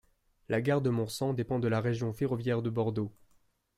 [0.49, 3.11] La gare de Morcenx dépend de la région ferroviaire de Bordeaux.